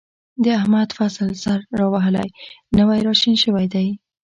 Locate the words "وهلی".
1.93-2.29